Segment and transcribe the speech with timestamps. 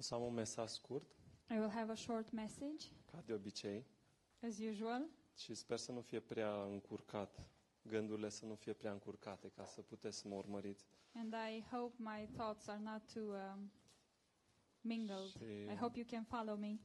[0.00, 1.10] O să am un mesaj scurt,
[1.50, 3.86] I will have a short message, ca de obicei,
[4.42, 7.50] as usual, și sper să nu fie prea încurcat,
[7.82, 10.86] gândurile să nu fie prea încurcate, ca să puteți să mă urmăriți.
[11.14, 13.72] and I hope my thoughts are not too um,
[14.80, 15.26] mingled.
[15.26, 16.78] Și- I hope you can follow me.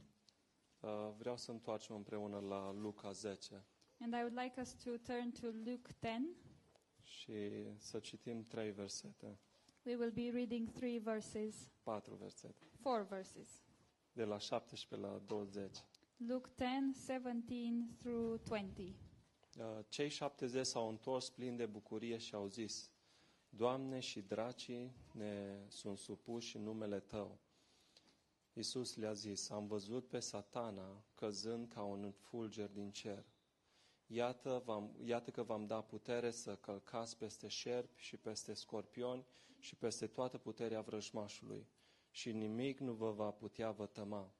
[0.80, 3.66] Uh, Vreau să întoarcem împreună la Luca 10
[4.00, 6.30] And I would like us to turn to Luke 10.
[7.04, 7.34] și
[7.78, 9.40] să citim trei versete,
[9.86, 13.48] We will be reading three verses, patru versete, four verses.
[14.14, 15.84] de la 17 la 20.
[16.18, 18.94] Luke 10, 17 through 20.
[19.58, 22.92] Uh, Cei 70 s-au întors plini de bucurie și au zis,
[23.50, 27.38] Doamne și dracii ne sunt supuși în numele Tău.
[28.54, 33.26] Iisus le-a zis, am văzut pe satana căzând ca un fulger din cer.
[34.08, 39.26] Iată, v-am, iată că v-am dat putere să călcați peste șerpi și peste scorpioni
[39.60, 41.68] și peste toată puterea vrăjmașului
[42.16, 44.34] și nimic nu vă va putea vătăma.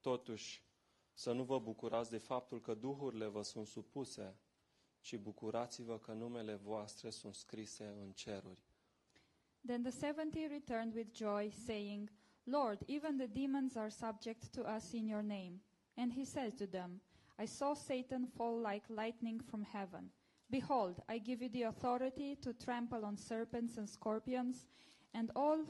[0.00, 0.62] Totuși,
[1.12, 4.38] să nu vă bucurați de faptul că duhurile vă sunt supuse,
[5.00, 8.68] ci bucurați-vă că numele voastre sunt scrise în ceruri.
[9.66, 14.92] Then the seventy returned with joy, saying, Lord, even the demons are subject to us
[14.92, 15.62] in your name.
[15.96, 17.02] And he said to them,
[17.38, 20.12] I saw Satan fall like lightning from heaven.
[20.46, 24.66] Behold, I give you the authority to trample on serpents and scorpions,
[25.12, 25.64] and all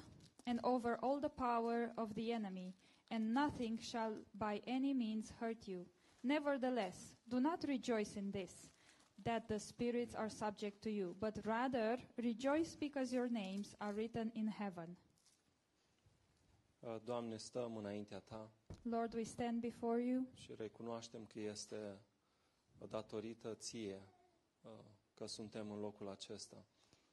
[0.46, 2.74] and over all the power of the enemy,
[3.10, 5.86] and nothing shall by any means hurt you.
[6.22, 8.70] Nevertheless, do not rejoice in this
[9.24, 14.30] that the spirits are subject to you, but rather rejoice because your names are written
[14.34, 14.96] in heaven.
[16.82, 18.50] Uh, Doamne, stăm înaintea Ta
[18.82, 22.00] Lord, we stand before you și recunoaștem că este
[22.88, 24.02] datorită Ție
[24.62, 24.70] uh,
[25.14, 26.64] că suntem în locul acesta.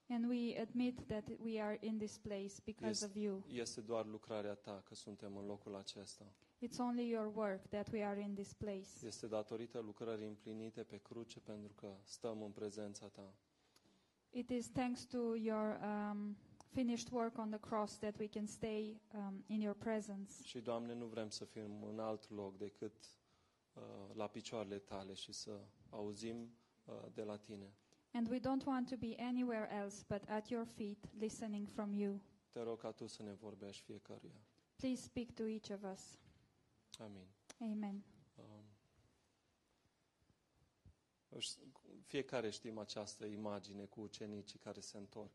[0.10, 3.44] And we admit that we are in this place because of Este, you.
[3.48, 6.26] este doar lucrarea Ta că suntem în locul acesta.
[6.60, 8.88] It's only your work that we are in this place.
[9.06, 13.34] Este datorită lucrării împlinite pe cruce pentru că stăm în prezența Ta.
[14.30, 16.38] It is thanks to your um,
[16.74, 20.44] finished work on the cross that we can stay um, in your presence.
[20.44, 22.94] Și, Doamne, nu vrem să fim în alt loc decât
[23.74, 23.82] uh,
[24.14, 26.52] la picioarele Tale și să auzim
[26.86, 27.74] uh, de la Tine.
[28.18, 32.20] And we don't want to be anywhere else but at your feet, listening from you.
[32.50, 34.42] Te rog ca Tu să ne vorbești fiecăruia.
[34.76, 36.18] Please speak to each of us.
[37.00, 37.28] Amin.
[37.60, 38.04] Amen.
[38.36, 38.64] Um,
[41.30, 41.58] își-
[42.06, 45.32] fiecare știm această imagine cu ucenicii care se întorc.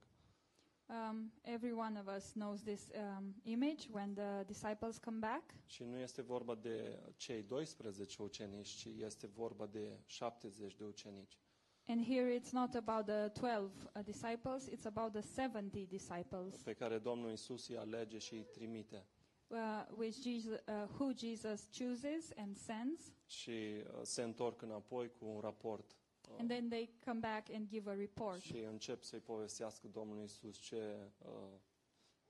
[0.86, 5.54] Um, every one of us knows this um, image when the disciples come back.
[5.66, 11.38] Și nu este vorba de cei 12 ucenici, ci este vorba de 70 de ucenici.
[11.88, 16.72] And here it's not about the 12 uh, disciples, it's about the 70 disciples pe
[16.72, 19.06] care Domnul Isus îi alege și îi trimite.
[19.48, 19.58] uh,
[19.96, 23.12] which Jesus, uh, who Jesus chooses and sends.
[23.26, 25.96] Și uh, se întorc înapoi cu un raport.
[26.28, 28.40] Uh, And then they come back and give a report.
[28.40, 31.58] și încep să-i povestească Domnului Isus ce, uh,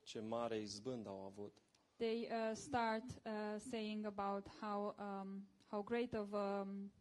[0.03, 1.63] ce mare izbând au avut.
[1.97, 6.93] They uh, start uh, saying about how, um, how great of um,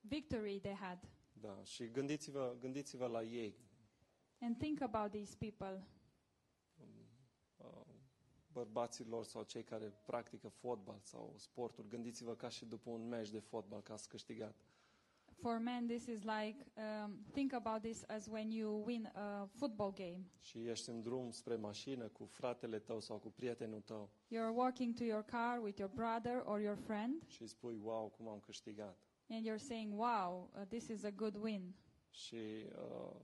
[0.00, 1.08] victory they had.
[1.32, 3.54] Da, și gândiți-vă, gândiți-vă la ei,
[4.42, 5.86] And think about these people.
[7.56, 7.94] uh,
[8.52, 11.88] bărbaților sau cei care practică fotbal sau sporturi.
[11.88, 14.54] Gândiți-vă ca și după un meci de fotbal că ați câștigat.
[15.40, 16.66] For men, this is like,
[17.04, 20.20] um, think about this as when you win a football game.
[20.38, 24.94] Și ești în drum spre mașină cu fratele tău sau cu prietenul tău You're walking
[24.94, 28.38] to your car with your brother or your friend, și îi spui, wow, cum am
[28.40, 28.98] câștigat.
[29.30, 31.74] And you're saying, wow, uh, this is a good win.
[32.10, 33.16] Și uh,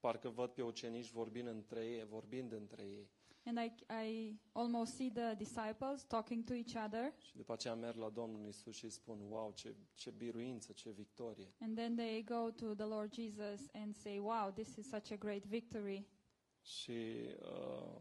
[0.00, 3.10] parcă văd pe ucenici vorbind între ei, vorbind între ei.
[3.44, 3.74] And I,
[4.08, 8.46] I almost see the disciples talking to each other, Și după aceea merg la Domnul
[8.48, 11.52] Isus și spun, wow, ce, ce biruință, ce victorie.
[11.60, 15.16] and then they go to the Lord Jesus and say, wow, this is such a
[15.16, 16.06] great victory.
[16.62, 18.00] Și uh,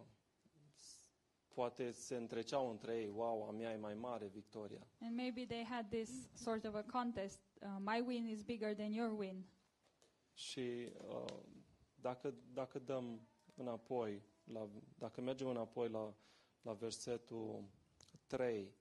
[1.54, 4.88] poate se întreceau între ei, wow, a mea e mai mare victoria.
[5.02, 7.42] And maybe they had this sort of a contest.
[7.62, 9.46] Uh, my win is bigger than your win.
[10.34, 11.26] Și uh,
[11.96, 16.14] dacă, dacă dăm înapoi, la, dacă mergem înapoi la,
[16.62, 17.64] la versetul
[18.28, 18.74] 3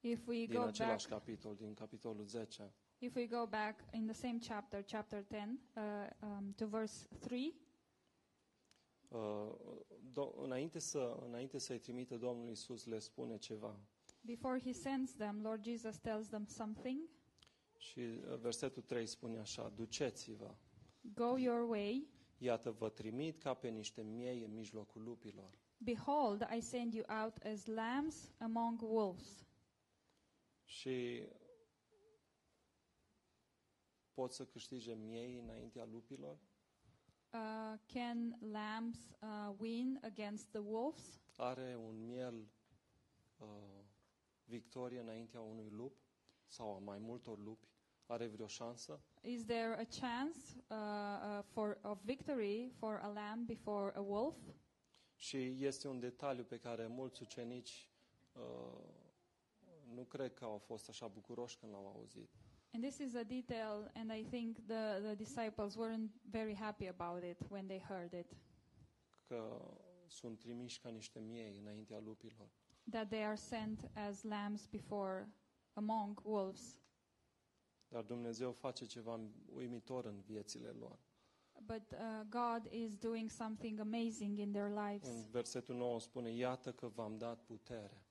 [0.00, 4.06] If we din go back, același capitol, din capitolul 10, if we go back in
[4.06, 5.82] the same chapter, chapter 10, uh,
[6.22, 7.65] um, to verse 3, uh,
[10.12, 13.80] do, înainte, să, înainte să-i trimită Domnul Isus le spune ceva.
[14.20, 17.00] before he sends them, Lord Jesus tells them something.
[17.76, 20.54] Și uh, versetul 3 spune așa, duceți-vă,
[21.14, 22.06] Go your way,
[22.38, 25.58] Iată, vă trimit ca pe niște miei în mijlocul lupilor.
[25.78, 29.46] Behold, I send you out as lambs among wolves.
[30.64, 31.22] Și
[34.14, 36.38] pot să câștige miei înaintea lupilor?
[37.32, 41.20] Uh, can lambs uh, win against the wolves?
[41.36, 42.48] Are un miel
[43.38, 43.46] uh,
[44.44, 45.96] victorie înaintea unui lup
[46.46, 47.68] sau a mai multor lupi?
[48.06, 49.00] Are vreo șansă?
[49.22, 50.38] Is there a chance
[50.68, 54.36] uh, uh, for of victory for a lamb before a wolf?
[55.16, 57.90] Și este un detaliu pe care mulți ucenici
[58.32, 58.94] uh,
[59.94, 62.30] nu cred că au fost așa bucuroși când l-au auzit.
[62.72, 67.22] And this is a detail, and I think the, the disciples weren't very happy about
[67.22, 68.36] it when they heard it.
[69.28, 69.60] Că
[70.06, 72.48] sunt trimiși ca niște miei înaintea lupilor.
[72.90, 75.28] That they are sent as lambs before
[75.72, 76.76] among wolves.
[77.88, 79.20] Dar Dumnezeu face ceva
[79.54, 80.98] uimitor în viețile lor.
[81.64, 85.08] But uh, God is doing something amazing in their lives.
[85.08, 88.06] În versetul 9 spune, iată că v-am dat putere.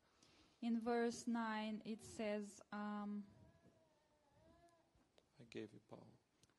[0.60, 3.26] In verse 9, it says, um,
[5.42, 6.08] I gave you power.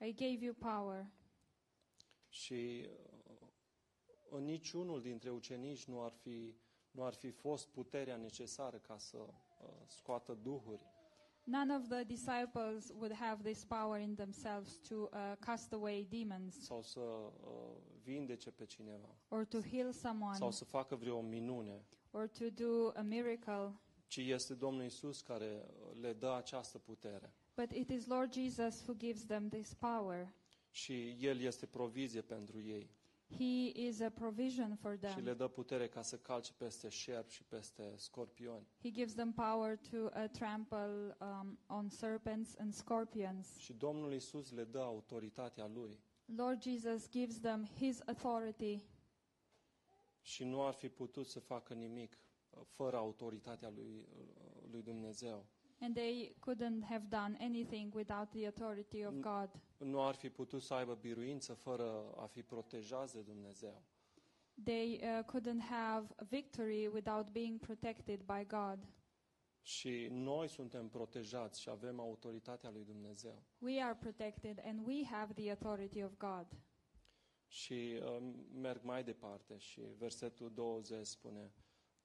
[0.00, 1.06] I gave you power.
[2.28, 3.48] Și uh,
[4.30, 6.54] în niciunul dintre ucenici nu ar fi,
[6.90, 10.86] nu ar fi fost puterea necesară ca să uh, scoată duhuri.
[11.44, 15.08] None of the disciples would have this power in themselves to uh,
[15.40, 20.64] cast away demons sau să uh, vindece pe cineva or to heal someone sau să
[20.64, 23.80] facă vreo minune, or to do a miracle.
[24.06, 27.34] ci este Domnul Isus care uh, le dă această putere.
[27.56, 30.32] But it is Lord Jesus who gives them this power.
[30.70, 32.90] Și El este provizie pentru ei
[33.28, 35.36] He is a provision for și le them.
[35.36, 38.66] dă putere ca să calce peste șerpi și peste scorpioni.
[38.82, 43.56] He gives them power to uh, trample um, on serpents and scorpions.
[43.56, 46.00] Și Domnul Isus le dă autoritatea Lui.
[46.36, 48.82] Lord Jesus gives them His authority,
[50.20, 52.18] Și nu ar fi putut să facă nimic
[52.50, 55.46] uh, fără autoritatea lui, uh, lui Dumnezeu.
[55.80, 59.20] And they couldn't have done anything without the authority of Mm.
[59.20, 59.50] God.
[59.78, 63.82] Nu ar fi putut să aibă biruință fără a fi protejați de Dumnezeu.
[64.64, 68.78] They uh, couldn't have victory without being protected by God.
[69.62, 73.42] Și noi suntem protejați și avem autoritatea lui Dumnezeu.
[73.58, 76.46] We are protected and we have the authority of God.
[77.46, 81.52] Și uh, merg mai departe și versetul 20 spune,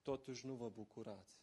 [0.02, 1.40] totuși nu vă bucurați.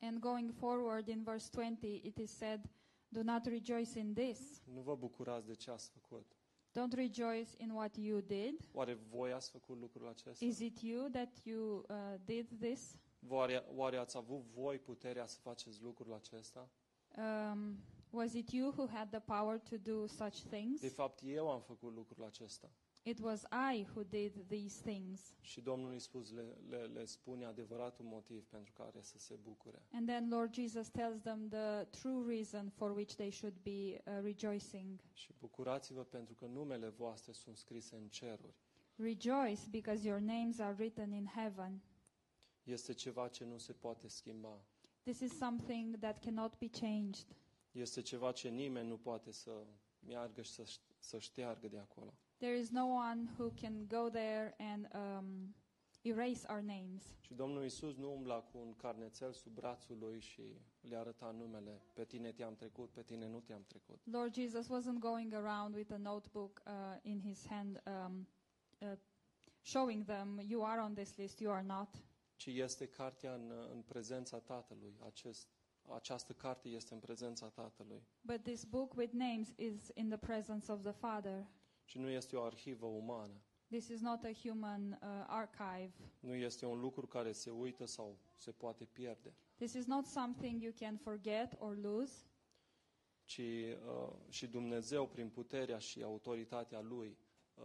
[0.00, 2.60] And going forward in verse 20, it is said,
[3.08, 4.60] Do not rejoice in this.
[4.64, 6.36] Nu vă bucurați de ce ați făcut.
[6.72, 8.68] Don't rejoice in what you did.
[8.72, 10.44] Oare voi ați făcut lucrul acesta?
[10.44, 12.96] Is it you that you uh, did this?
[13.28, 16.70] Oare, oare ați avut voi puterea să faceți lucrul acesta?
[17.16, 17.76] Um,
[18.10, 20.80] was it you who had the power to do such things?
[20.80, 22.70] De fapt, eu am făcut lucrul acesta.
[23.08, 25.34] It was I who did these things.
[25.40, 29.82] Și Domnul Iisus le, le, le spune adevăratul motiv pentru care să se bucure.
[29.92, 34.22] And then Lord Jesus tells them the true reason for which they should be uh,
[34.22, 35.00] rejoicing.
[35.12, 38.54] Și bucurați-vă pentru că numele voastre sunt scrise în ceruri.
[38.96, 41.82] Rejoice because your names are written in heaven.
[42.62, 44.64] Este ceva ce nu se poate schimba.
[45.02, 47.36] This is something that cannot be changed.
[47.72, 49.66] Este ceva ce nimeni nu poate să
[50.06, 52.14] meargă și să, să șteargă de acolo.
[52.38, 55.54] There is no one who can go there and um,
[56.02, 57.16] erase our names.
[57.20, 60.42] Și Domnul Iisus nu umbla cu un carnețel sub brațul lui și
[60.80, 61.82] le arăta numele.
[61.92, 64.00] Pe tine te-am trecut, pe tine nu te-am trecut.
[64.04, 68.28] Lord Jesus wasn't going around with a notebook uh, in his hand, um,
[68.78, 68.92] uh,
[69.62, 71.88] showing them, you are on this list, you are not.
[72.36, 74.96] Ci este cartea în, în prezența Tatălui.
[75.06, 75.48] Acest,
[75.94, 78.02] această carte este în prezența Tatălui.
[78.20, 81.46] But this book with names is in the presence of the Father.
[81.86, 83.40] Și nu este o arhivă umană.
[83.68, 85.92] This is not a human uh, archive.
[86.20, 89.34] Nu este un lucru care se uită sau se poate pierde.
[89.56, 92.14] This is not something you can forget or lose.
[93.24, 97.18] Ci uh, și Dumnezeu, prin puterea și autoritatea Lui,
[97.54, 97.64] uh,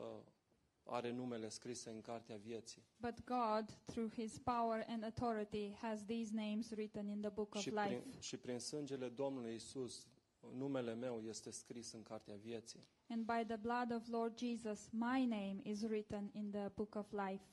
[0.83, 2.83] are numele scrise în cartea vieții.
[2.97, 7.61] But God, through His power and authority, has these names written in the book of
[7.61, 7.87] Și life.
[7.87, 10.07] prin, și prin sângele Domnului Isus,
[10.53, 12.87] numele meu este scris în cartea vieții.
[13.07, 17.11] And by the blood of Lord Jesus, my name is written in the book of
[17.11, 17.45] life.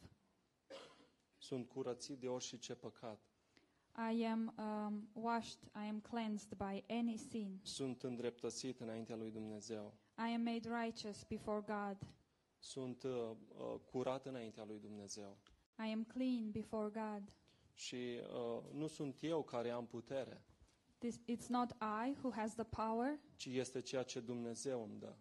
[1.38, 3.28] Sunt curățit de orice păcat.
[4.12, 7.61] I am um, washed, I am cleansed by any sin.
[7.62, 9.95] Sunt îndreptățit înaintea lui Dumnezeu.
[10.18, 11.97] I am made righteous before God.
[12.59, 15.37] Sunt uh, uh, curat înaintea lui Dumnezeu.
[15.78, 17.33] I am clean before God.
[17.75, 20.42] Și uh, nu sunt eu care am putere,
[20.99, 25.14] This, it's not I who has the power, ci este ceea ce Dumnezeu îmi dă.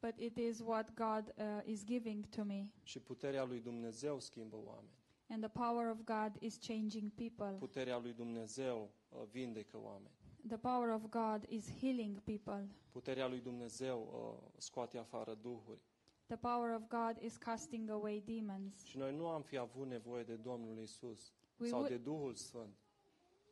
[0.00, 2.68] but it is what God uh, is giving to me.
[2.82, 4.92] Și puterea lui Dumnezeu schimbă oameni.
[5.28, 7.56] And the power of God is changing people.
[7.58, 10.14] Puterea lui Dumnezeu uh, vindecă oameni.
[10.48, 12.68] The power of God is healing people.
[12.90, 13.98] Puterea lui Dumnezeu
[14.42, 15.80] uh, scoate afară duhuri.
[16.26, 18.84] The power of God is casting away demons.
[18.84, 22.34] Și noi nu am fi avut nevoie de Domnul Isus We sau would- de Duhul
[22.34, 22.74] Sfânt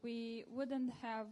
[0.02, 1.28] We wouldn't have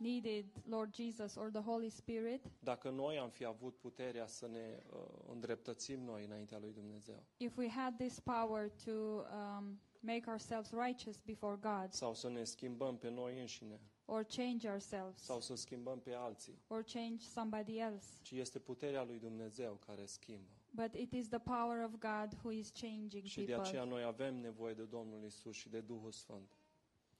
[0.00, 4.82] needed Lord Jesus or the Holy Spirit dacă noi am fi avut puterea să ne
[4.92, 5.00] uh,
[5.32, 11.20] îndreptățim noi înaintea lui Dumnezeu if we had this power to um, make ourselves righteous
[11.20, 13.80] before God sau să ne schimbăm pe noi înșine
[14.12, 18.06] or change ourselves sau să schimbăm pe alții, or change somebody else.
[18.22, 20.50] ci este puterea lui Dumnezeu care schimbă.
[20.70, 23.98] But it is the power of God who is changing Și de aceea people.
[23.98, 26.59] noi avem nevoie de Domnul Isus și de Duhul Sfânt.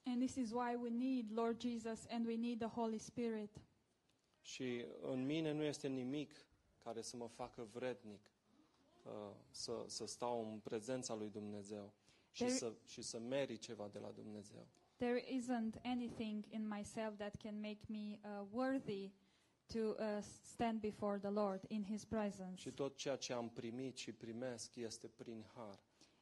[0.05, 3.61] And this is why we need Lord Jesus and we need the Holy Spirit.
[4.43, 6.33] Și în mine nu este nimic
[6.79, 8.31] care să mă facă vrednic
[9.05, 9.13] uh,
[9.51, 11.93] să, să stau în prezența lui Dumnezeu
[12.31, 14.67] și There- să, și să meri ceva de la Dumnezeu.
[14.97, 19.11] There isn't anything in myself that can make me uh, worthy
[19.67, 22.61] to uh, stand before the Lord in His presence.
[22.61, 25.79] Și tot ceea ce am primit și primesc este prin har.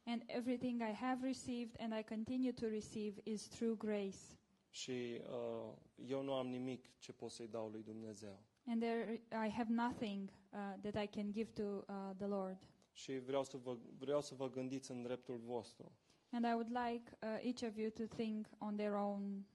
[0.08, 4.38] And everything I have received and I continue to receive is through grace.
[4.70, 5.72] Și uh,
[6.08, 8.42] eu nu am nimic ce pot să-i dau lui Dumnezeu.
[8.66, 12.58] And there I have nothing uh, that I can give to uh, the Lord.
[12.92, 15.92] Și vreau să, vă, vreau să vă gândiți în dreptul vostru.
[16.30, 19.46] And I would like uh, each of you to think on their own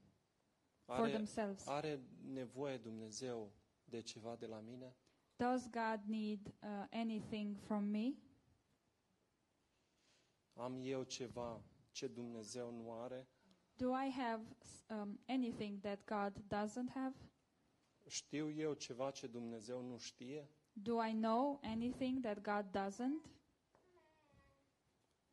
[0.84, 1.66] for Are, themselves.
[1.66, 2.00] are
[2.32, 3.52] nevoie Dumnezeu
[3.84, 4.96] de ceva de la mine?
[5.36, 8.14] Does God need uh, anything from me?
[10.54, 13.28] Am eu ceva ce Dumnezeu nu are?
[13.76, 17.14] Do I have s- um, anything that God doesn't have?
[18.06, 20.48] Știu eu ceva ce Dumnezeu nu știe?
[20.72, 23.30] Do I know anything that God doesn't?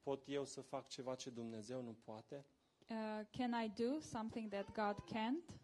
[0.02, 2.46] Pot eu să fac ceva ce Dumnezeu nu poate?
[2.90, 5.60] Uh, can I do something that God can't?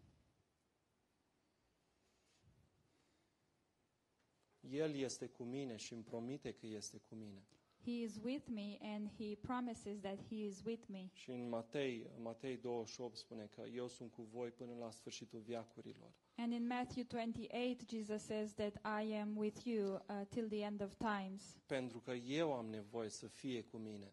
[4.60, 7.46] El este cu mine și îmi promite că este cu mine.
[7.88, 11.08] He is with me and He promises that He is with me.
[11.12, 16.12] Și în Matei, Matei 28 spune că eu sunt cu voi până la sfârșitul viacurilor.
[16.36, 20.82] And in Matthew 28, Jesus says that I am with you uh, till the end
[20.82, 24.12] of times Pentru că eu am nevoie să fie cu mine.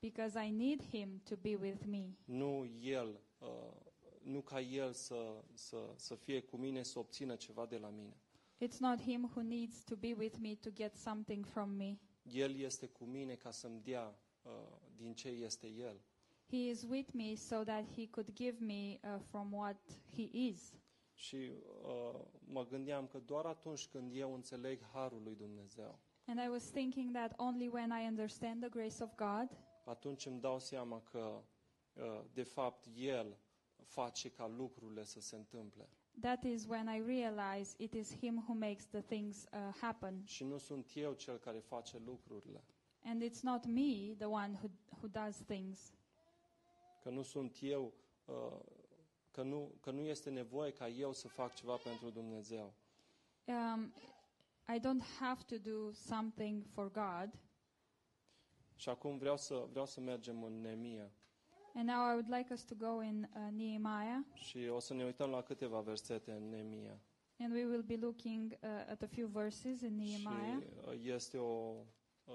[0.00, 2.16] because I need Him to be with me.
[2.24, 3.48] Nu el, uh,
[4.22, 8.16] nu ca el să, să, să fie cu mine, să obțină ceva de la mine.
[8.64, 11.98] It's not Him who needs to be with me to get something from me.
[12.32, 14.50] El este cu mine ca să-mi dea uh,
[14.96, 16.00] din ce este El.
[16.48, 19.76] He is with me so that He could give me uh, from what
[20.14, 20.74] He is.
[21.14, 21.52] Și
[21.82, 26.70] uh, mă gândeam că doar atunci când eu înțeleg harul lui Dumnezeu, And I was
[26.70, 31.42] thinking that only when I understand the grace of God, atunci îmi dau seama că,
[31.92, 33.38] uh, de fapt, El
[33.82, 35.88] face ca lucrurile să se întâmple.
[36.20, 40.22] That is when I realize it is Him who makes the things uh, happen.
[40.24, 42.64] Și nu sunt eu cel care face lucrurile.
[43.04, 44.70] And it's not me, the one who,
[45.00, 45.92] who does things.
[47.02, 47.92] Că nu sunt eu,
[48.24, 48.60] uh,
[49.30, 52.74] că nu, că nu este nevoie ca eu să fac ceva pentru Dumnezeu.
[53.44, 53.92] Um,
[54.68, 57.30] I don't have to do something for God.
[58.74, 61.10] Și acum vreau să, vreau să mergem în Nemia
[61.78, 65.04] And now I would like us to go in uh, Nehemiah, și o să ne
[65.04, 67.00] uităm la câteva versete în Nemia.
[67.38, 70.60] and we will be looking uh, at a few verses in Nehemiah.
[70.60, 71.74] Și uh, este o,
[72.24, 72.34] uh,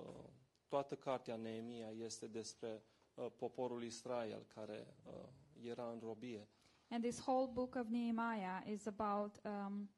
[0.67, 2.83] toată cartea Neemia este despre
[3.13, 5.13] uh, poporul Israel care uh,
[5.69, 6.47] era în robie.
[6.89, 9.89] And this whole book of Nehemiah is about um,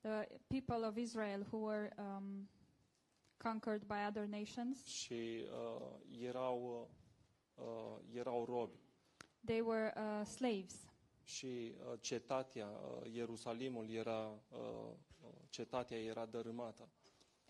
[0.00, 2.48] the people of Israel who were um,
[3.36, 4.86] conquered by other nations.
[4.86, 6.88] Și uh, erau, uh,
[8.14, 8.78] erau robi.
[9.44, 10.74] They were uh, slaves.
[11.22, 14.58] Și uh, cetatea, uh, Ierusalimul era, uh,
[15.22, 16.88] uh, cetatea era dărâmată.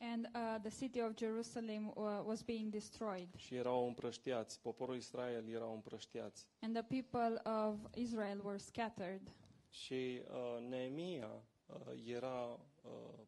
[0.00, 3.28] And uh, the city of Jerusalem uh, was being destroyed.
[3.36, 6.46] Și erau împrăștiați, poporul Israel erau împrăștiați.
[6.60, 9.32] And the people of Israel were scattered.
[9.70, 11.30] Și uh, Neemia
[11.66, 12.58] uh, era uh,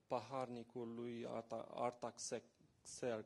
[0.06, 3.24] paharnicul lui Arta- Artaxerxe.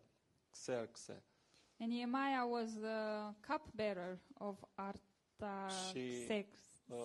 [1.81, 6.47] And Nehemiah was the cupbearer of Artaxerxes.
[6.89, 6.97] uh,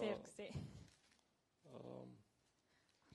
[1.73, 2.07] Um,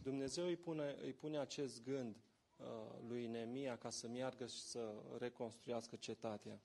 [0.03, 2.17] Dumnezeu îi pune, îi pune acest gând
[2.57, 2.67] uh,
[3.09, 6.61] lui Neemia ca să meargă și să reconstruiască cetatea.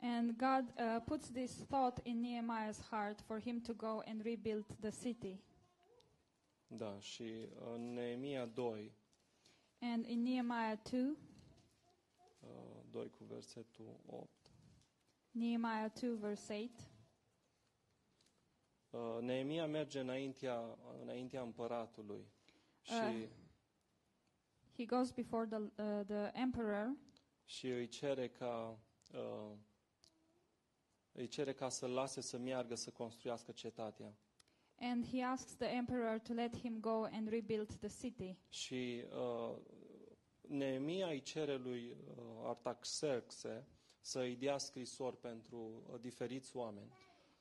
[0.00, 4.66] And God uh, puts this thought in Nehemiah's heart for him to go and rebuild
[4.80, 5.40] the city.
[6.66, 8.92] Da, și în Neemia 2,
[9.80, 11.16] And in Nehemiah 2, uh,
[12.94, 14.28] 2 cu versetul 8.
[15.30, 16.90] Nehemiah 2, verse 8.
[18.90, 22.26] Uh, Neemia merge înaintea, înaintea împăratului
[22.82, 23.28] și, Uh.
[24.76, 26.96] He goes before the, uh, the emperor
[27.44, 28.78] și îi cere ca
[29.14, 29.56] uh,
[31.12, 34.14] îi cere ca să lase să meargă să construiască cetatea.
[34.80, 38.36] and he asks the emperor to let him go and rebuild the city.
[38.48, 39.56] Și uh,
[40.48, 43.66] Neemia îi cere lui uh, Artaxerxe
[44.00, 46.92] să îi dea scrisori pentru uh, diferiți oameni.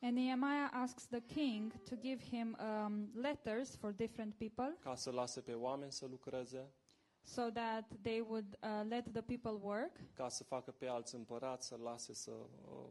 [0.02, 4.78] And Nehemiah asks the king to give him um, letters for different people.
[4.80, 6.74] Ca să lase pe oameni să lucreze,
[7.22, 11.68] so that they would uh, let the people work, ca să facă pe alți împărați
[11.68, 12.88] să lase să uh,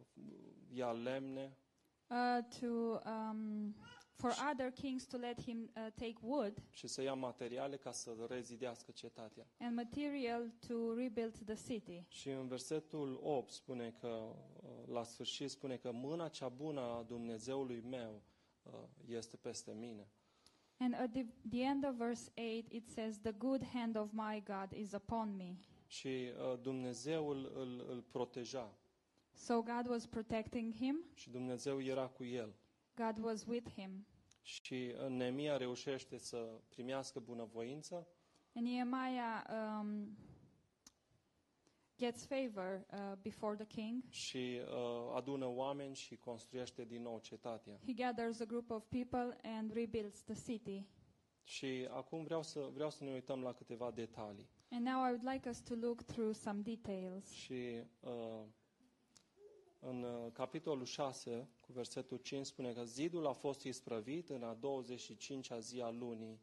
[0.73, 1.57] ia lemne.
[2.07, 3.75] Uh, to um,
[4.15, 8.11] for other kings to let him uh, take wood și să ia materiale ca să
[8.29, 9.47] rezidească cetatea.
[9.59, 12.05] and material to rebuild the city.
[12.09, 17.03] Și în versetul 8 spune că, uh, la sfârșit spune că mâna cea bună a
[17.03, 18.23] Dumnezeului meu
[18.63, 18.73] uh,
[19.07, 20.09] este peste mine.
[20.79, 24.43] And at the, the end of verse 8, it says, The good hand of my
[24.45, 25.55] God is upon me.
[25.87, 28.77] Și uh, Dumnezeu îl, îl, îl proteja
[29.35, 32.55] So God was protecting him, și Dumnezeu era cu el.
[32.95, 34.07] God was with him.
[34.43, 38.07] Și uh, Neemia reușește să primească bunăvoință
[38.55, 40.17] And Nehemiah um,
[41.99, 44.03] gets favor uh, before the king.
[44.09, 47.79] și uh, adună oameni și construiește din nou cetatea.
[47.87, 50.87] He gathers a group of people and rebuilds the city.
[51.45, 54.49] Și acum vreau să, vreau să ne uităm la câteva detalii.
[54.71, 57.31] And now I would like us to look through some details.
[57.31, 58.43] Și uh,
[59.81, 64.59] în uh, capitolul 6, cu versetul 5, spune că zidul a fost isprăvit în a
[64.59, 66.41] 25-a zi a lunii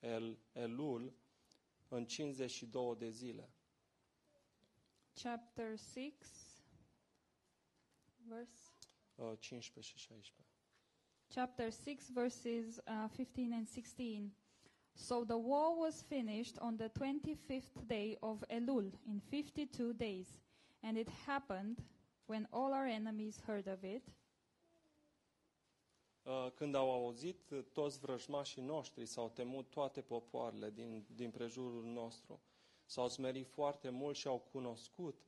[0.00, 1.12] El, Elul,
[1.88, 3.50] în 52 de zile.
[5.22, 6.12] Chapter 6,
[8.16, 8.70] verse.
[9.14, 10.52] Uh, 15 și 16.
[11.34, 14.30] chapter 6, verses uh, 15 and 16.
[14.94, 20.28] So the war was finished on the 25th day of Elul in 52 days.
[20.82, 21.82] And it happened
[22.26, 24.02] when all our enemies heard of it
[26.54, 32.40] Când au auzit, uh, toți vrăjmașii noștri s-au temut toate popoarele din, din prejurul nostru.
[32.84, 35.22] S-au smerit foarte mult și au cunoscut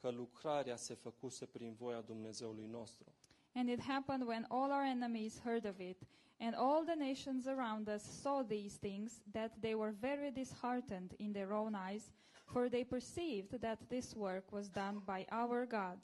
[0.00, 3.12] că lucrarea se făcuse prin voia Dumnezeului nostru.
[3.54, 6.02] And it happened when all our enemies heard of it,
[6.38, 11.32] and all the nations around us saw these things, that they were very disheartened in
[11.32, 12.12] their own eyes,
[12.44, 15.98] for they perceived that this work was done by our God.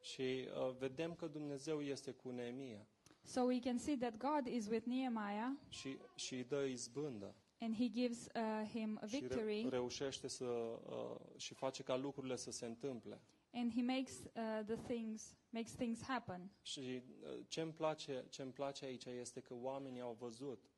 [0.00, 2.86] Și uh, vedem că Dumnezeu este cu Neemia
[3.24, 7.76] So we can see that God is with Nehemiah, și, și îi dă izbândă and
[7.76, 12.36] he gives uh, him a și victory, re- reușește să uh, și face ca lucrurile
[12.36, 13.20] să se întâmple.
[13.54, 16.50] and he makes uh, the things makes things happen.
[16.62, 20.70] Și uh, ce îmi place, ce îmi place aici este că oamenii au văzut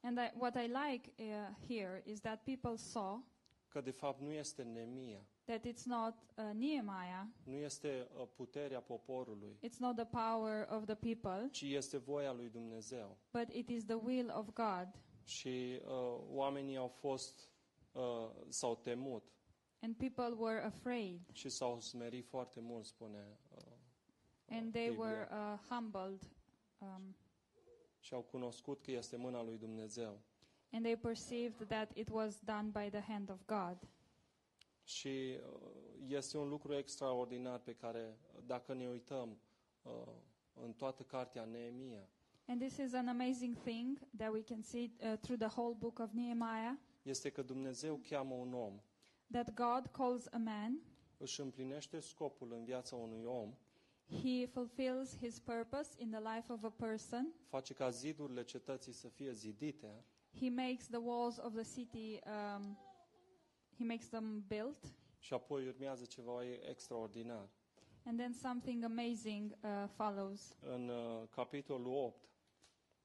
[0.00, 3.24] And I, what I like uh, here is that people saw
[3.68, 8.80] că de fapt nu este Neemia, that it's not uh, Nehemiah, nu este uh, puterea
[8.80, 13.16] poporului, it's not the power of the people, ci este voia lui Dumnezeu.
[13.32, 14.88] but it is the will of God.
[15.24, 17.50] Și uh, oamenii au fost,
[17.92, 19.22] uh, s-au temut
[19.80, 23.62] And people were afraid, și s-au smerit foarte mult, spune uh,
[24.56, 25.06] and they Biblia.
[25.06, 26.30] were uh, humbled,
[26.78, 27.16] um,
[28.00, 30.18] și au cunoscut că este mâna lui Dumnezeu.
[30.72, 33.78] and they perceived that it was done by the hand of God.
[34.88, 35.70] Și uh,
[36.06, 39.38] este un lucru extraordinar pe care, dacă ne uităm
[39.82, 39.92] uh,
[40.54, 42.08] în toată cartea Neemia,
[42.46, 45.98] And this is an amazing thing that we can see uh, through the whole book
[45.98, 46.74] of Nehemiah.
[47.02, 48.80] este că Dumnezeu cheamă un om,
[49.30, 50.80] that God calls a man,
[51.18, 53.54] își împlinește scopul în viața unui om,
[54.22, 59.08] he fulfills his purpose in the life of a person, face ca zidurile cetății să
[59.08, 60.04] fie zidite.
[60.40, 62.78] He makes the walls of the city, um,
[63.78, 64.78] he makes them built,
[65.18, 67.48] și apoi urmează ceva extraordinar.
[68.04, 70.56] and then something amazing uh, follows.
[70.60, 72.28] În uh, capitolul 8,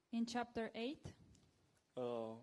[0.08, 1.14] In chapter 8,
[1.94, 2.36] uh,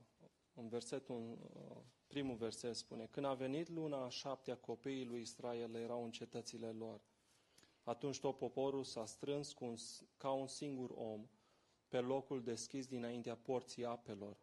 [0.53, 5.75] în versetul, uh, primul verset spune, Când a venit luna a șaptea, copiii lui Israel
[5.75, 7.01] erau în cetățile lor.
[7.83, 11.27] Atunci tot poporul s-a strâns cu un, s- ca un singur om
[11.87, 14.37] pe locul deschis dinaintea porții apelor.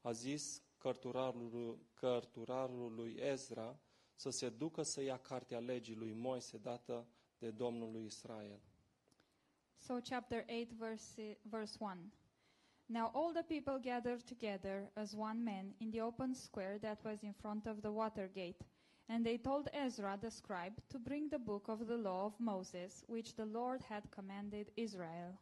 [0.00, 3.78] A zis cărturarului, cărturarului Ezra
[4.14, 7.06] să se ducă să ia cartea legii lui Moise dată
[7.38, 7.54] de
[8.04, 8.60] Israel.
[9.76, 12.12] So, chapter 8, verse, verse 1.
[12.86, 17.22] Now all the people gathered together as one man in the open square that was
[17.22, 18.64] in front of the water gate.
[19.06, 23.04] And they told Ezra the scribe to bring the book of the law of Moses,
[23.06, 25.38] which the Lord had commanded Israel.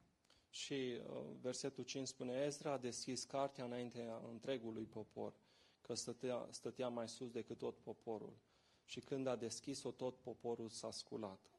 [0.52, 5.34] Și uh, versetul 5 spune, Ezra a deschis cartea înaintea întregului popor,
[5.80, 8.36] că stătea, stătea mai sus decât tot poporul.
[8.84, 11.50] Și când a deschis-o, tot poporul s-a sculat.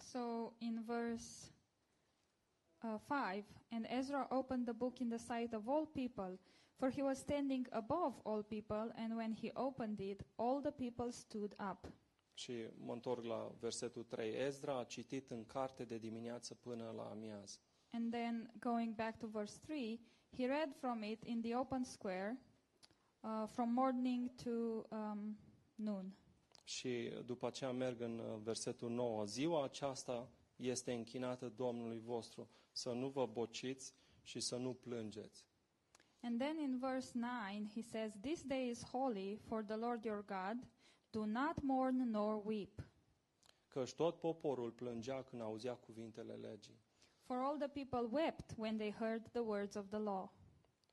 [0.00, 1.52] So in verse
[2.82, 2.98] uh,
[3.32, 6.38] 5, and Ezra opened the book in the sight of all people,
[6.76, 11.10] for he was standing above all people, and when he opened it, all the people
[11.10, 11.86] stood up.
[12.38, 14.34] Și mă întorc la versetul 3.
[14.34, 17.58] Ezra a citit în carte de dimineață până la amiază.
[17.90, 20.00] And then going back to verse 3,
[20.36, 22.40] he read from it in the open square
[23.20, 24.50] uh, from morning to
[24.90, 25.38] um,
[25.74, 26.16] noon.
[26.64, 29.24] Și după aceea merg în uh, versetul 9.
[29.24, 35.46] Ziua aceasta este închinată Domnului vostru, să nu vă bociți și să nu plângeți.
[36.20, 37.30] And then in verse 9,
[37.74, 40.66] he says, This day is holy for the Lord your God.
[41.10, 42.82] Do not mourn nor weep.
[43.68, 46.80] Căci tot poporul plângea când auzea cuvintele legii.
[47.22, 50.32] For all the people wept when they heard the words of the law.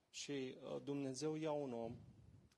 [0.09, 1.97] Și uh, Dumnezeu ia un om,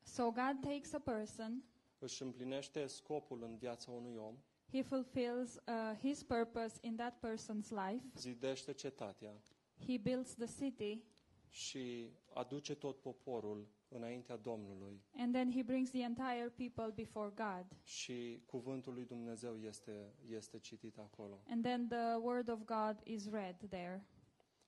[0.02, 1.64] So God takes a person,
[1.98, 4.36] își împlinește scopul în viața unui om,
[4.72, 9.40] he fulfills uh, his purpose in that person's life, zidește cetatea
[9.86, 11.02] he builds the city,
[11.48, 15.02] și aduce tot poporul înaintea Domnului.
[15.16, 17.66] and then he brings the entire people before God.
[17.82, 21.40] Și cuvântul lui Dumnezeu este, este citit acolo.
[21.48, 24.04] And then the word of God is read there.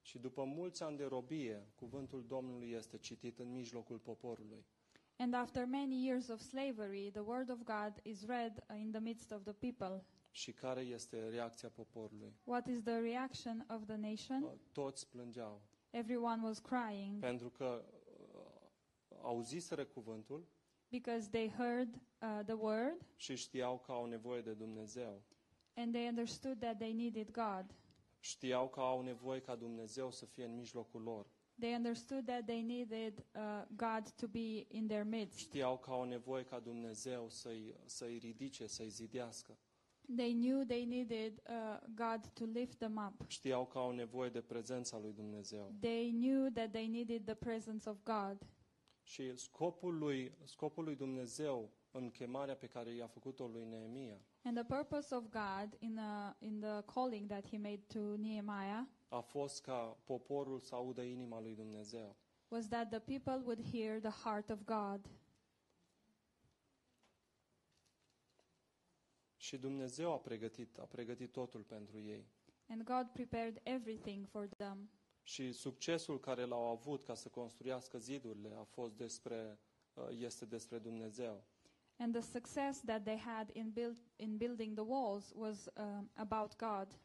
[0.03, 4.65] Și după mulți ani de robie, cuvântul Domnului este citit în mijlocul poporului.
[5.17, 9.01] And after many years of slavery, the word of God is read uh, in the
[9.01, 10.05] midst of the people.
[10.31, 12.35] Și care este reacția poporului?
[12.45, 14.43] What is the reaction of the nation?
[14.43, 15.61] Uh, Toți plângeau.
[15.91, 18.00] Everyone was crying Pentru că uh,
[19.23, 20.47] auziseră cuvântul
[20.89, 25.23] because they heard uh, the word și știau că au nevoie de Dumnezeu.
[25.75, 27.75] and they understood that they needed God.
[28.19, 31.27] Știau că au nevoie ca Dumnezeu să fie în mijlocul lor.
[31.59, 35.39] They understood that they needed uh, God to be in their midst.
[35.39, 39.59] Știau că au nevoie ca Dumnezeu să-i, să-i ridice, să-i zidească.
[40.17, 43.31] They knew they needed uh, God to lift them up.
[43.31, 45.75] Știau că au nevoie de prezența lui Dumnezeu.
[45.81, 48.39] They knew that they needed the presence of God.
[49.11, 54.57] Și scopul lui, scopul lui Dumnezeu în chemarea pe care i-a făcut-o lui Neemia And
[54.57, 59.21] the purpose of God in, uh, in the calling that he made to Nehemiah a
[59.21, 62.17] fost ca poporul să audă inima lui Dumnezeu.
[62.49, 65.11] was that the people would hear the heart of God.
[69.37, 72.27] Și Dumnezeu a pregătit, a pregătit totul pentru ei.
[72.69, 74.91] And God prepared everything for them.
[75.31, 79.59] Și succesul care l-au avut ca să construiască zidurile a fost despre,
[79.95, 81.45] uh, este despre Dumnezeu.
[81.97, 86.57] And the success that they had in, build, in building the walls was um, about
[86.57, 86.99] God.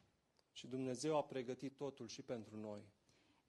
[0.52, 2.80] Și Dumnezeu a pregătit totul și pentru noi.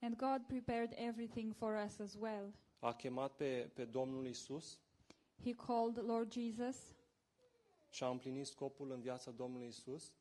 [0.00, 2.54] And God prepared everything for us as well.
[2.78, 4.80] A chemat pe, pe Domnul Isus
[5.44, 6.76] He called Lord Jesus.
[7.88, 10.12] și a împlinit scopul în viața Domnului Isus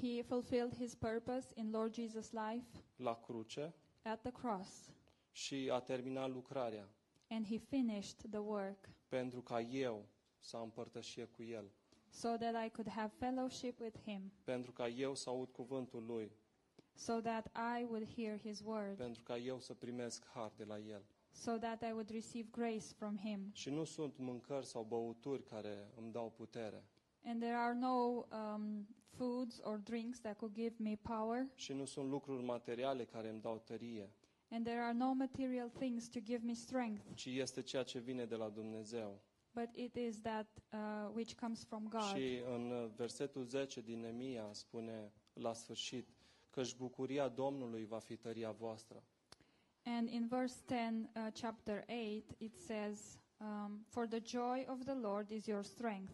[0.00, 4.90] He fulfilled his purpose in Lord Jesus' life la cruce at the cross.
[5.32, 6.88] și a terminat lucrarea.
[7.28, 8.88] And he finished the work.
[9.08, 10.04] Pentru ca eu
[10.38, 11.70] să împărtășie cu El,
[12.10, 16.32] so that I could have fellowship with him, pentru ca eu să aud cuvântul Lui,
[16.94, 17.46] so that
[17.78, 21.02] I would hear his word, pentru ca eu să primesc har de la El.
[21.30, 23.50] so that I would receive grace from him.
[23.52, 26.84] Și nu sunt mâncări sau băuturi care îmi dau putere.
[27.24, 31.84] And there are no um, foods or drinks that could give me power, și nu
[31.84, 34.10] sunt lucruri materiale care îmi dau tărie,
[34.50, 38.24] and there are no material things to give me strength, ci este ceea ce vine
[38.24, 39.20] de la Dumnezeu.
[39.54, 42.16] but it is that uh, which comes from God.
[42.16, 46.08] Și în uh, versetul 10 din Nemia spune la sfârșit
[46.50, 49.02] că-și bucuria Domnului va fi tăria voastră.
[49.86, 54.94] And in verse 10, uh, chapter 8, it says, um, For the joy of the
[54.94, 56.12] Lord is your strength.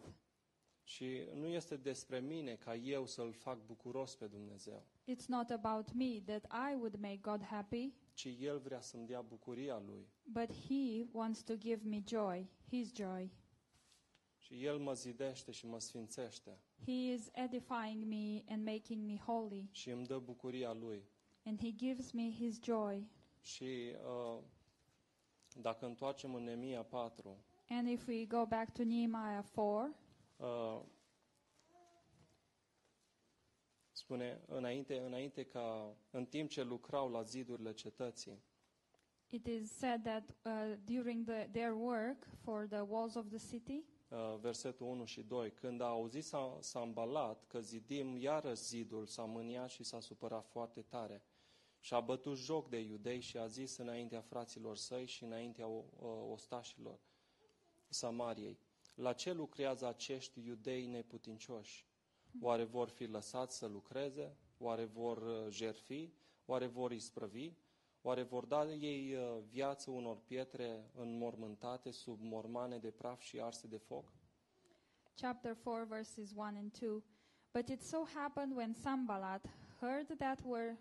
[0.83, 5.91] Și nu este despre mine ca eu să-L fac bucuros pe Dumnezeu, It's not about
[5.93, 10.07] me that I would make God happy, ci El vrea să-mi dea bucuria Lui.
[10.23, 13.31] but He wants to give me joy, His joy.
[14.37, 19.67] Și El mă zidește și mă sfințește He is edifying me and making me holy,
[19.71, 21.03] și îmi dă bucuria Lui.
[21.45, 23.07] and He gives me His joy.
[23.41, 23.95] Și
[24.33, 24.43] uh,
[25.61, 27.37] dacă întoarcem în Nemia 4,
[27.69, 29.95] And if we go back to Nehemiah 4,
[30.41, 30.81] uh,
[33.91, 38.43] spune înainte, înainte ca în timp ce lucrau la zidurile cetății,
[39.29, 43.83] it is said that uh, during the, their work for the walls of the city,
[44.09, 45.51] uh, versetul 1 și 2.
[45.51, 50.45] Când a auzit s-a, s-a îmbalat că zidim iară zidul, s-a mâniat și s-a supărat
[50.45, 51.23] foarte tare.
[51.79, 55.83] Și a bătut joc de iudei și a zis înaintea fraților săi și înaintea o-
[55.99, 56.99] o- ostașilor
[57.89, 58.59] Samariei.
[59.01, 61.85] La ce lucrează acești iudei neputincioși?
[62.41, 64.37] Oare vor fi lăsați să lucreze?
[64.57, 66.09] Oare vor uh, jerfi?
[66.45, 67.51] Oare vor isprăvi?
[68.01, 73.67] Oare vor da ei uh, viață unor pietre înmormântate sub mormane de praf și arse
[73.67, 74.13] de foc?
[75.15, 77.03] Chapter 4, verses 1 and 2.
[77.51, 79.45] But it so happened when Sambalat
[79.79, 80.77] heard that were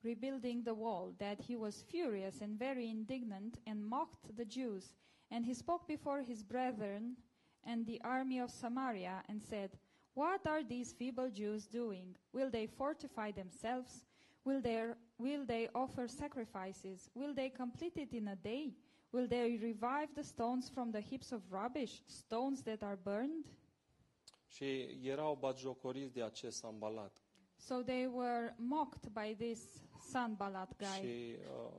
[0.00, 4.94] rebuilding the wall, that he was furious and very indignant, and mocked the Jews.
[5.30, 7.16] And he spoke before his brethren
[7.64, 9.70] and the army of Samaria, and said,
[10.14, 12.16] What are these feeble Jews doing?
[12.32, 14.06] Will they fortify themselves?
[14.44, 14.86] Will they,
[15.18, 17.10] will they offer sacrifices?
[17.14, 18.74] Will they complete it in a day?
[19.12, 23.44] Will they revive the stones from the heaps of rubbish, stones that are burned?
[24.46, 27.22] Și erau batjocoriți de acest sambalat.
[27.56, 29.60] So they were mocked by this
[30.10, 31.06] Sanballat guy.
[31.06, 31.72] Și, uh,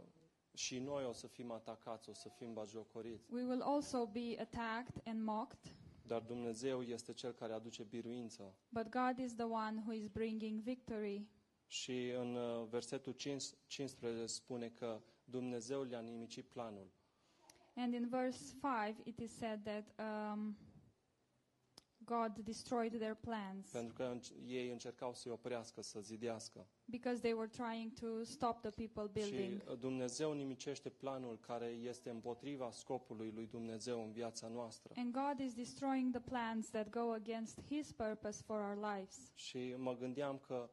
[0.54, 3.34] și noi o să fim atacați, o să fim batjocoriți.
[3.34, 5.76] We will also be attacked and mocked,
[6.08, 8.54] Dar Dumnezeu este Cel care aduce biruință.
[8.70, 11.28] but God is the one who is bringing victory.
[11.68, 16.88] Și în uh, versetul 5 15 spune că Dumnezeu le-a nimicit planul.
[17.76, 19.86] And in verse 5, it is said that
[20.34, 20.58] um,
[22.20, 26.66] God destroyed their plans Pentru că înc- ei încercau să-i oprească, să zidească.
[26.86, 29.62] because they were trying to stop the people Și building.
[29.70, 34.94] uh, Dumnezeu nimicește planul care este împotriva scopului lui Dumnezeu în viața noastră.
[34.96, 39.32] And God is destroying the plans that go against His purpose for our lives.
[39.36, 40.70] Și mă gândeam că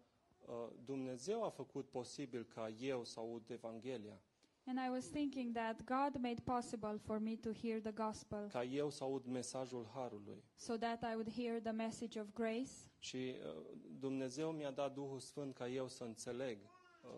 [0.46, 4.20] uh, Dumnezeu a făcut posibil ca eu să aud Evanghelia,
[4.68, 8.62] And I was thinking that God made possible for me to hear the gospel ca
[8.64, 10.42] eu să aud mesajul Harului.
[10.54, 12.70] so that I would hear the message of grace.
[12.98, 13.62] Și uh,
[13.98, 16.58] Dumnezeu mi-a dat Duhul Sfânt ca eu să înțeleg
[17.04, 17.10] uh,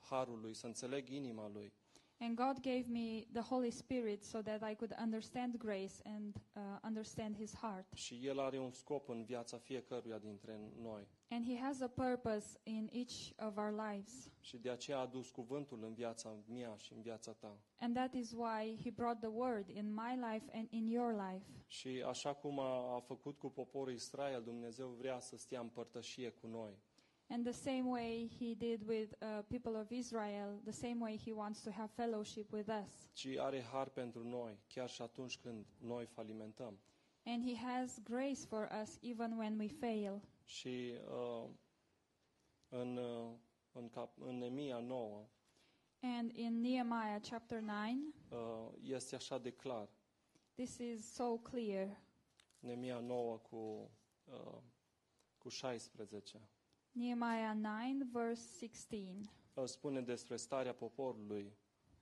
[0.00, 1.72] Harul lui, să înțeleg inima lui.
[2.18, 6.62] And God gave me the Holy Spirit so that I could understand grace and uh,
[6.84, 7.92] understand His heart.
[7.94, 11.08] Și El are un scop în viața fiecăruia dintre noi.
[11.28, 14.30] And He has a purpose in each of our lives.
[14.40, 17.58] Și de aceea a adus cuvântul în viața mea și în viața ta.
[17.78, 21.46] And that is why He brought the word in my life and in your life.
[21.66, 26.30] Și așa cum a, a făcut cu poporul Israel, Dumnezeu vrea să stea în părtășie
[26.30, 26.78] cu noi.
[27.28, 31.32] And the same way He did with uh, people of Israel, the same way He
[31.32, 33.10] wants to have fellowship with us.
[33.12, 36.78] Ci are har pentru noi, chiar și atunci când noi falimentăm.
[37.24, 40.20] And He has grace for us even when we fail.
[40.44, 41.48] Și uh,
[42.68, 43.30] în, uh,
[43.72, 45.26] în, cap, în Nemia 9
[46.00, 49.88] And in Nehemiah chapter 9, uh, este așa de clar.
[50.54, 52.00] this is so clear.
[52.58, 53.90] Nemia 9 cu,
[54.24, 54.58] uh,
[55.38, 56.48] cu 16.
[56.96, 59.30] Nehemiah 9, verse 16.
[59.54, 61.52] Uh, Spune despre starea poporului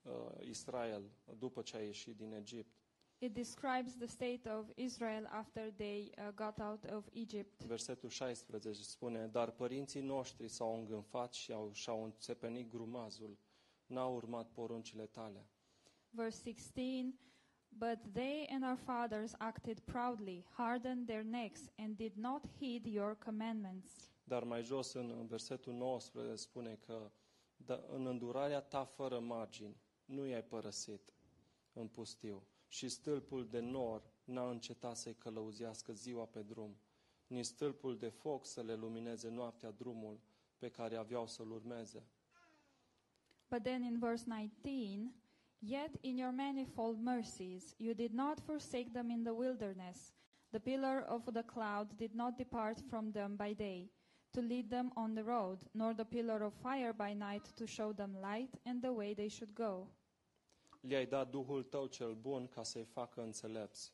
[0.03, 1.03] uh, Israel
[1.39, 2.79] după ce a ieșit din Egipt.
[3.19, 7.63] It describes the state of Israel after they uh, got out of Egypt.
[7.65, 13.39] Versetul 16 spune, Dar părinții noștri s-au îngânfat și au, și-au înțepenit grumazul,
[13.87, 15.47] n-au urmat poruncile tale.
[16.11, 17.15] Verse 16
[17.69, 23.17] But they and our fathers acted proudly, hardened their necks, and did not heed your
[23.25, 24.14] commandments.
[24.25, 27.11] Dar mai jos, în, în versetul 19, spune că
[27.57, 31.13] da, în îndurarea ta fără margini nu i-ai părăsit
[31.73, 36.77] în pustiu și stâlpul de nor n-a încetat să-i călăuzească ziua pe drum,
[37.27, 40.21] nici stâlpul de foc să le lumineze noaptea drumul
[40.59, 42.07] pe care aveau să-l urmeze.
[43.49, 45.15] But then in verse 19,
[45.59, 50.13] Yet in your manifold mercies you did not forsake them in the wilderness.
[50.51, 53.91] The pillar of the cloud did not depart from them by day
[54.35, 57.93] to lead them on the road, nor the pillar of fire by night to show
[57.93, 59.87] them light and the way they should go.
[60.81, 63.93] Le-ai dat Duhul tău cel bun ca să-i facă înțelepți.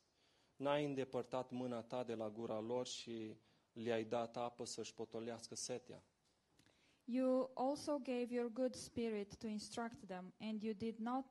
[0.57, 3.37] N-ai îndepărtat mâna ta de la gura lor și
[3.72, 6.03] le-ai dat apă să-și potolească setea.
[7.05, 11.24] You also gave your good spirit to instruct them, and you did not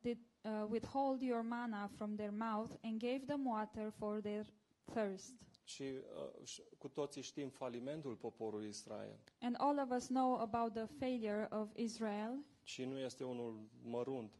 [0.00, 4.46] did, uh, withhold your manna from their mouth, and gave them water for their
[4.92, 5.47] thirst.
[5.68, 9.18] Și uh, și cu toții știm falimentul poporului Israel.
[9.40, 14.32] And all of us know about the failure of Israel, Și nu este unul mărunt.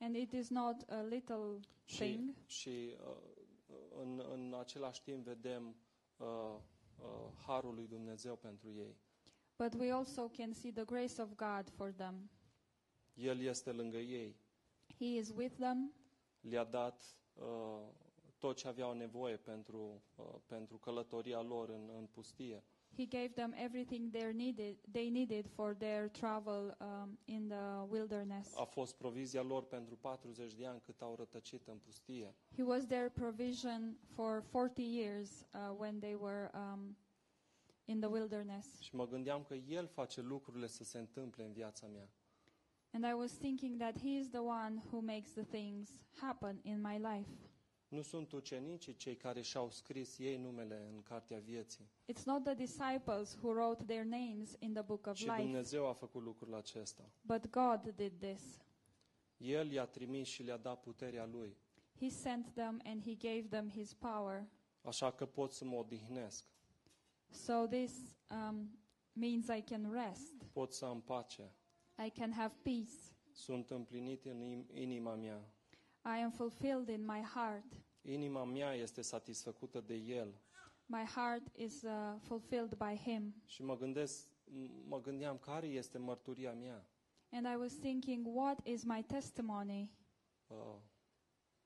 [0.00, 2.34] and it is not a little Și, thing.
[2.46, 2.68] și
[3.00, 3.16] uh,
[4.02, 5.76] în, în același timp vedem
[6.16, 6.26] uh,
[6.98, 8.96] uh, harul lui Dumnezeu pentru ei.
[9.58, 12.30] But we also can see the grace of God for them.
[13.14, 14.36] El este lângă ei.
[14.98, 15.92] He is with them.
[16.40, 17.88] Le-a dat uh,
[18.46, 22.64] tot ce aveau nevoie pentru, uh, pentru călătoria lor în, în pustie.
[22.96, 28.56] He gave them everything they needed, they needed for their travel um, in the wilderness.
[28.56, 32.34] A fost provizia lor pentru 40 de ani cât au rătăcit în pustie.
[32.56, 36.96] He was their provision for 40 years uh, when they were um,
[37.84, 38.80] in the wilderness.
[38.80, 42.10] Și mă gândeam că El face lucrurile să se întâmple în viața mea.
[42.92, 46.80] And I was thinking that He is the one who makes the things happen in
[46.80, 47.45] my life.
[47.88, 51.90] Nu sunt ucenicii cei care și-au scris ei numele în cartea vieții.
[52.12, 55.86] It's not the disciples who wrote their names in the book of Și life, Dumnezeu
[55.88, 57.10] a făcut lucrul acesta.
[57.22, 58.42] but God did this.
[59.36, 61.56] El i-a trimis și le-a dat puterea Lui.
[62.00, 64.46] He sent them and He gave them His power.
[64.82, 66.44] Așa că pot să mă odihnesc,
[67.30, 67.92] So this
[68.30, 68.78] um,
[69.12, 71.52] means I can rest, pot să am pace.
[72.06, 72.92] I can have peace,
[73.32, 75.50] Sunt împlinit în im- inima mea.
[76.18, 77.64] I am fulfilled in my heart.
[78.02, 80.40] Inima mea este satisfăcută de El.
[80.86, 83.34] My heart is uh, fulfilled by Him.
[83.44, 86.88] Și mă gândesc, m- mă gândeam care este mărturia mea.
[87.30, 89.90] And I was thinking, what is my testimony?
[90.46, 90.56] Uh,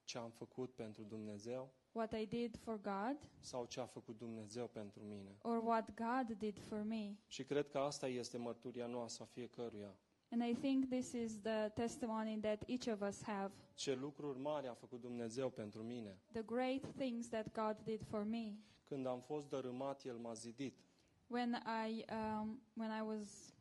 [0.05, 4.66] ce am făcut pentru Dumnezeu What I did for God sau ce a făcut Dumnezeu
[4.66, 5.37] pentru mine.
[5.42, 7.16] or what God did for me?
[7.26, 9.94] Și cred că asta este mărturia noastră a fiecăruia.
[10.33, 13.53] And I think this is the testimony that each of us have.
[13.75, 16.19] Ce lucruri mari a făcut Dumnezeu pentru mine.
[16.33, 18.55] The great things that God did for me.
[18.85, 20.79] Când am fost dărâmat, El m-a zidit.
[21.27, 21.53] When
[21.88, 23.55] I, um, when I was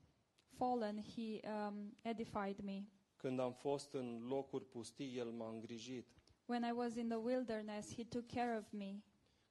[0.58, 2.84] fallen, He um, edified me.
[3.16, 6.08] Când am fost în locuri pustii, El m-a îngrijit.
[6.46, 9.04] When I was in the wilderness, He took care of me.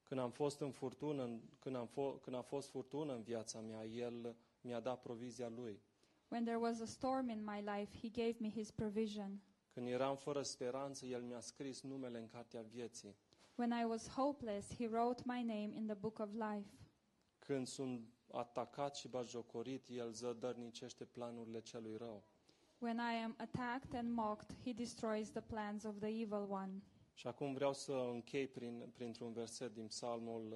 [0.02, 3.60] Când am fost în furtună, în- când, am fo- când a fost furtună în viața
[3.60, 5.82] mea, El mi-a dat provizia Lui.
[6.28, 9.40] When there was a storm in my life, He gave me His provision.
[9.70, 13.16] Când eram fără speranță, El mi-a scris numele în cartea vieții.
[13.54, 16.68] When I was hopeless, He wrote my name in the book of life.
[17.38, 22.24] Când sunt atacat și bajocorit, El zădărnicește planurile celui rău.
[22.78, 26.82] When I am attacked and mocked, He destroys the plans of the evil one.
[27.14, 30.52] Și acum vreau să închei prin, printr-un verset din Psalmul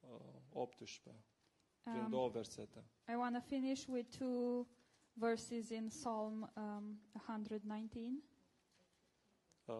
[0.00, 1.24] uh, uh, 18,
[1.82, 2.84] prin două Um, versete.
[3.08, 4.66] I want to finish with two
[5.14, 8.22] verses in Psalm um, 119.
[9.68, 9.74] Uh,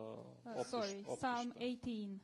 [0.45, 1.17] Uh, 18, sorry, 18.
[1.17, 2.21] Psalm 18.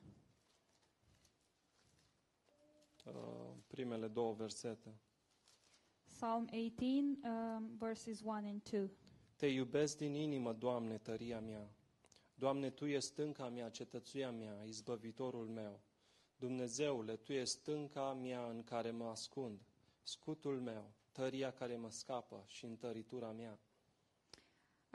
[3.05, 3.13] Uh,
[3.67, 4.99] primele două versete.
[6.05, 8.91] Psalm 18, um, verses 1 and 2.
[9.37, 11.71] Te iubesc din inimă, Doamne, tăria mea.
[12.35, 15.81] Doamne, Tu ești stânca mea, cetățuia mea, izbăvitorul meu.
[16.37, 19.61] Dumnezeule, Tu ești stânca mea în care mă ascund,
[20.03, 23.59] scutul meu, tăria care mă scapă și întăritura mea.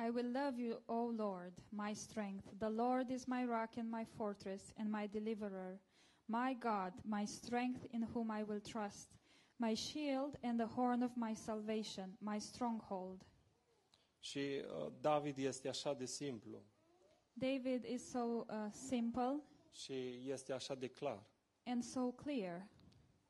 [0.08, 2.48] I will love you, O Lord, my strength.
[2.58, 5.80] The Lord is my rock and my fortress and my deliverer.
[6.26, 9.10] My God, my strength in whom I will trust.
[9.56, 13.26] My shield and the horn of my salvation, my stronghold.
[14.20, 16.64] Și uh, David este așa de simplu
[17.34, 21.24] David is so uh, simple și este așa de clar.
[21.66, 22.68] and so clear.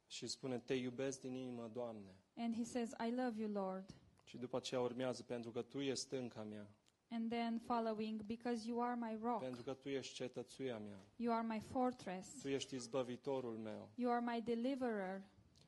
[0.08, 2.16] Și spune, te iubesc din inimă, Doamne.
[2.36, 3.86] And he says, I love you, Lord.
[4.24, 6.68] Și după aceea urmează, pentru că Tu ești stânca mea,
[7.10, 11.34] And then following, because you are my rock, pentru că Tu ești cetățuia mea, you
[11.34, 15.22] are my fortress, Tu ești izbăvitorul meu, you are my deliverer,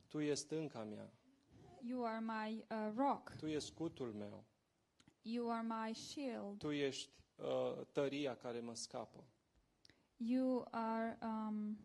[0.07, 1.11] Tu ești stânca mea,
[1.81, 4.45] you are my uh, rock, Tu ești scutul meu,
[5.21, 9.23] you are my shield, Tu ești uh, tăria care mă scapă.
[10.17, 11.77] you are um,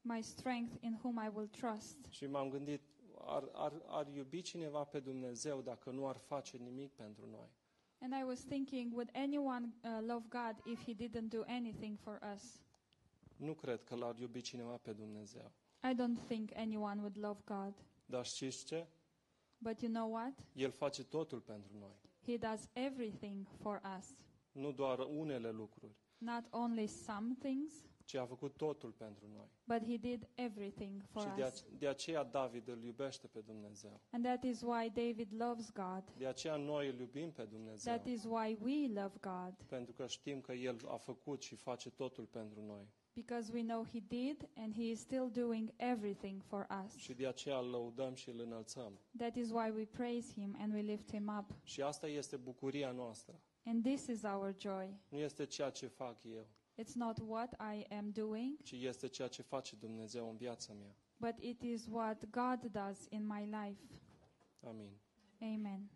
[0.00, 1.96] my strength in whom I will trust.
[2.08, 2.82] Și m-am gândit,
[3.24, 7.48] ar, ar, ar iubi cineva pe Dumnezeu dacă nu ar face nimic pentru noi?
[8.00, 12.20] And I was thinking, would anyone uh, love God if he didn't do anything for
[12.34, 12.60] us?
[13.36, 15.52] Nu cred că l-ar iubi cineva pe Dumnezeu.
[15.82, 17.74] I don't think anyone would love God.
[18.06, 18.86] Dar știți ce?
[19.58, 20.32] But you know what?
[20.52, 22.00] El face totul pentru noi.
[22.26, 24.14] He does everything for us.
[24.52, 27.72] Nu doar unele lucruri, Not only some things,
[28.12, 29.46] ci a făcut totul pentru noi.
[29.64, 31.48] but he did everything for Și de, us.
[31.48, 34.00] ace- de aceea David îl iubește pe Dumnezeu.
[34.10, 36.04] And that is why David loves God.
[36.18, 37.94] De aceea noi îl iubim pe Dumnezeu.
[37.94, 39.54] That is why we love God.
[39.66, 42.86] Pentru că știm că El a făcut și face totul pentru noi.
[43.14, 46.96] Because we know he did and he is still doing everything for us.
[46.96, 48.98] Și de aceea îl lăudăm și îl înălțăm.
[49.16, 51.56] That is why we praise him and we lift him up.
[51.64, 53.40] Și asta este bucuria noastră.
[53.64, 54.96] And this is our joy.
[55.08, 56.46] Nu este ceea ce fac eu,
[56.82, 60.96] It's not what I am doing, ci este ceea ce face Dumnezeu în viața mea.
[61.20, 63.80] but it is what God does in my life.
[64.60, 64.90] Amin.
[65.40, 65.90] Amen.